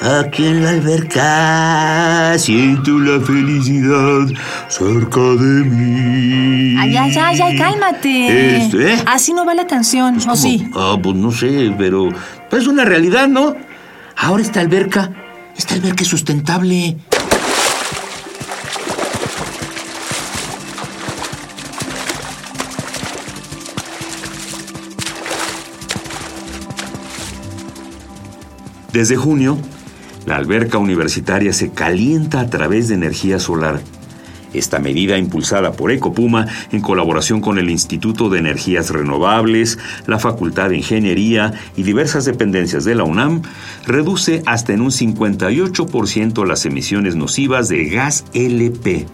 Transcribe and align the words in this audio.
aquí 0.00 0.46
en 0.46 0.62
la 0.62 0.70
alberca, 0.70 2.38
siento 2.38 2.98
la 2.98 3.20
felicidad 3.20 4.26
cerca 4.68 5.20
de 5.20 5.64
mí. 5.64 6.76
Ay, 6.78 6.96
ay, 6.96 7.16
ay, 7.16 7.40
ay, 7.40 7.58
cálmate. 7.58 8.56
Esto, 8.64 8.80
¿eh? 8.80 8.96
Así 9.06 9.32
no 9.32 9.44
va 9.44 9.54
la 9.54 9.66
canción, 9.66 10.16
¿o 10.18 10.20
¿Cómo? 10.20 10.36
sí? 10.36 10.68
Ah, 10.74 10.96
pues 11.02 11.16
no 11.16 11.30
sé, 11.32 11.74
pero 11.78 12.08
pues 12.50 12.62
es 12.62 12.68
una 12.68 12.84
realidad, 12.84 13.28
¿no? 13.28 13.54
Ahora 14.16 14.42
esta 14.42 14.60
alberca, 14.60 15.12
esta 15.56 15.74
alberca 15.74 16.02
es 16.02 16.08
sustentable. 16.08 16.96
Desde 28.92 29.16
junio, 29.16 29.58
la 30.26 30.36
alberca 30.36 30.78
universitaria 30.78 31.52
se 31.52 31.70
calienta 31.70 32.40
a 32.40 32.50
través 32.50 32.88
de 32.88 32.94
energía 32.94 33.38
solar. 33.38 33.80
Esta 34.52 34.78
medida, 34.78 35.18
impulsada 35.18 35.72
por 35.72 35.90
Ecopuma 35.90 36.46
en 36.72 36.80
colaboración 36.80 37.40
con 37.40 37.58
el 37.58 37.70
Instituto 37.70 38.28
de 38.28 38.38
Energías 38.38 38.90
Renovables, 38.90 39.78
la 40.06 40.18
Facultad 40.18 40.70
de 40.70 40.78
Ingeniería 40.78 41.52
y 41.76 41.82
diversas 41.82 42.24
dependencias 42.24 42.84
de 42.84 42.94
la 42.94 43.04
UNAM, 43.04 43.42
reduce 43.86 44.42
hasta 44.46 44.72
en 44.72 44.80
un 44.80 44.90
58% 44.90 46.46
las 46.46 46.64
emisiones 46.64 47.16
nocivas 47.16 47.68
de 47.68 47.84
gas 47.86 48.24
LP. 48.32 49.06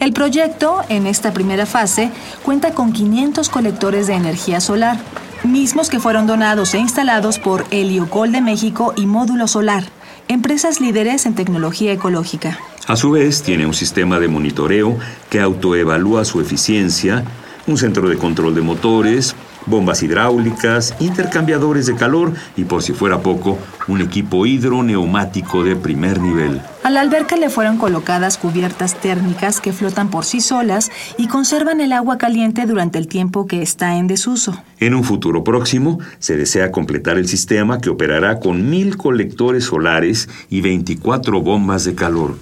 El 0.00 0.12
proyecto, 0.12 0.80
en 0.88 1.06
esta 1.06 1.32
primera 1.32 1.66
fase, 1.66 2.10
cuenta 2.42 2.72
con 2.72 2.92
500 2.92 3.48
colectores 3.48 4.06
de 4.06 4.14
energía 4.14 4.60
solar, 4.60 4.98
mismos 5.44 5.88
que 5.90 6.00
fueron 6.00 6.26
donados 6.26 6.74
e 6.74 6.78
instalados 6.78 7.38
por 7.38 7.64
Heliocol 7.70 8.32
de 8.32 8.40
México 8.40 8.94
y 8.96 9.06
Módulo 9.06 9.46
Solar, 9.46 9.84
empresas 10.28 10.80
líderes 10.80 11.26
en 11.26 11.34
tecnología 11.34 11.92
ecológica. 11.92 12.58
A 12.86 12.96
su 12.96 13.12
vez, 13.12 13.42
tiene 13.42 13.66
un 13.66 13.74
sistema 13.74 14.18
de 14.18 14.28
monitoreo 14.28 14.98
que 15.30 15.40
autoevalúa 15.40 16.24
su 16.24 16.40
eficiencia, 16.40 17.24
un 17.66 17.78
centro 17.78 18.08
de 18.08 18.16
control 18.16 18.54
de 18.54 18.62
motores, 18.62 19.36
bombas 19.66 20.02
hidráulicas, 20.02 20.94
intercambiadores 21.00 21.86
de 21.86 21.94
calor 21.94 22.32
y, 22.56 22.64
por 22.64 22.82
si 22.82 22.92
fuera 22.92 23.20
poco, 23.20 23.58
un 23.88 24.00
equipo 24.00 24.46
hidroneumático 24.46 25.62
de 25.62 25.76
primer 25.76 26.20
nivel. 26.20 26.60
A 26.82 26.90
la 26.90 27.00
alberca 27.00 27.36
le 27.36 27.48
fueron 27.48 27.76
colocadas 27.76 28.38
cubiertas 28.38 28.98
térmicas 28.98 29.60
que 29.60 29.72
flotan 29.72 30.10
por 30.10 30.24
sí 30.24 30.40
solas 30.40 30.90
y 31.16 31.28
conservan 31.28 31.80
el 31.80 31.92
agua 31.92 32.18
caliente 32.18 32.66
durante 32.66 32.98
el 32.98 33.06
tiempo 33.06 33.46
que 33.46 33.62
está 33.62 33.96
en 33.96 34.08
desuso. 34.08 34.60
En 34.80 34.94
un 34.94 35.04
futuro 35.04 35.44
próximo, 35.44 36.00
se 36.18 36.36
desea 36.36 36.72
completar 36.72 37.18
el 37.18 37.28
sistema 37.28 37.80
que 37.80 37.88
operará 37.88 38.40
con 38.40 38.68
mil 38.68 38.96
colectores 38.96 39.66
solares 39.66 40.28
y 40.50 40.60
24 40.60 41.40
bombas 41.40 41.84
de 41.84 41.94
calor. 41.94 42.36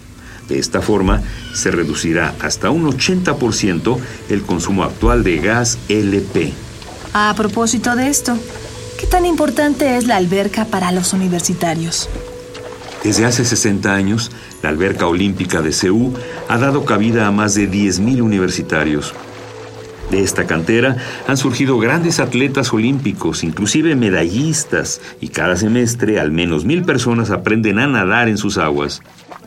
De 0.49 0.59
esta 0.59 0.81
forma, 0.81 1.23
se 1.53 1.71
reducirá 1.71 2.35
hasta 2.41 2.71
un 2.71 2.91
80% 2.91 3.99
el 4.31 4.43
consumo 4.43 4.85
actual 4.85 5.23
de 5.23 5.37
gas 5.39 5.79
LP. 5.91 6.55
A 7.13 7.35
propósito 7.37 7.95
de 7.95 8.09
esto, 8.09 8.39
¿qué 8.99 9.07
tan 9.07 9.27
importante 9.27 9.99
es 9.99 10.07
la 10.07 10.17
alberca 10.17 10.65
para 10.65 10.93
los 10.93 11.13
universitarios? 11.13 12.09
Desde 13.03 13.25
hace 13.25 13.45
60 13.45 13.95
años, 13.95 14.31
la 14.63 14.69
alberca 14.69 15.07
olímpica 15.07 15.63
de 15.63 15.73
CEU 15.73 16.13
ha 16.49 16.59
dado 16.59 16.85
cabida 16.85 17.27
a 17.27 17.31
más 17.31 17.55
de 17.55 17.71
10.000 17.71 18.21
universitarios. 18.21 19.15
De 20.11 20.23
esta 20.23 20.47
cantera 20.47 20.97
han 21.27 21.37
surgido 21.37 21.79
grandes 21.79 22.21
atletas 22.21 22.73
olímpicos, 22.73 23.45
inclusive 23.45 23.95
medallistas, 23.95 25.01
y 25.21 25.29
cada 25.29 25.57
semestre 25.57 26.21
al 26.21 26.33
menos 26.33 26.65
mil 26.65 26.83
personas 26.83 27.31
aprenden 27.31 27.79
a 27.79 27.87
nadar 27.87 28.29
en 28.29 28.37
sus 28.37 28.59
aguas. 28.59 29.03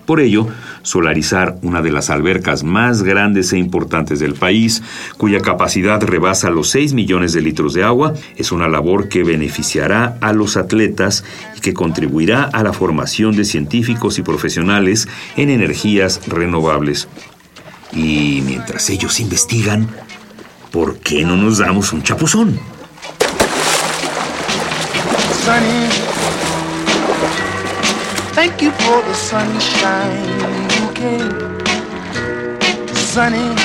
Por 0.06 0.20
ello, 0.20 0.48
solarizar 0.82 1.58
una 1.62 1.82
de 1.82 1.92
las 1.92 2.10
albercas 2.10 2.64
más 2.64 3.04
grandes 3.04 3.54
e 3.54 3.58
importantes 3.58 4.20
del 4.20 4.34
país, 4.34 4.84
cuya 5.18 5.40
capacidad 5.40 6.02
rebasa 6.02 6.50
los 6.50 6.70
6 6.70 6.94
millones 6.94 7.32
de 7.34 7.42
litros 7.42 7.74
de 7.74 7.84
agua, 7.84 8.14
es 8.36 8.52
una 8.52 8.68
labor 8.68 9.08
que 9.08 9.24
beneficiará 9.24 10.18
a 10.20 10.34
los 10.34 10.58
atletas 10.58 11.24
y 11.58 11.62
que 11.62 11.74
contribuirá 11.74 12.44
a 12.44 12.64
la 12.64 12.74
formación 12.74 13.36
de 13.36 13.46
científicos 13.46 14.20
y 14.20 14.24
profesionales 14.24 15.08
en 15.38 15.50
energías 15.50 16.28
renovables. 16.28 17.08
Y 17.94 18.42
mientras 18.46 18.90
ellos 18.90 19.20
investigan, 19.20 19.88
¿por 20.72 20.98
qué 21.00 21.24
no 21.24 21.38
nos 21.38 21.60
damos 21.60 21.94
un 21.94 22.04
chapuzón? 22.04 22.60
Thank 28.36 28.62
you 28.64 28.72
for 28.72 29.02
the 29.04 29.14
sunshine 29.14 30.26
you 30.74 30.94
gave. 30.94 31.54
Sunny. 32.96 33.56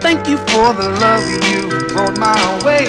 Thank 0.00 0.28
you 0.28 0.36
for 0.36 0.72
the 0.72 0.88
love 1.00 1.26
you 1.50 1.68
brought 1.88 2.16
my 2.18 2.64
way. 2.64 2.86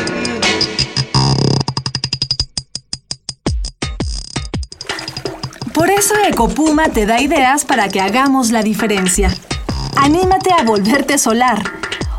Por 5.73 5.89
eso 5.89 6.13
Ecopuma 6.27 6.89
te 6.89 7.07
da 7.07 7.19
ideas 7.19 7.65
para 7.65 7.89
que 7.89 8.01
hagamos 8.01 8.51
la 8.51 8.61
diferencia. 8.61 9.33
Anímate 9.95 10.51
a 10.53 10.63
volverte 10.63 11.17
solar. 11.17 11.63